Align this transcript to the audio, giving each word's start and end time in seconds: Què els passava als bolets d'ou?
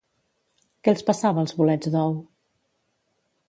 Què 0.87 0.93
els 0.93 1.05
passava 1.11 1.43
als 1.43 1.55
bolets 1.61 1.95
d'ou? 1.97 2.19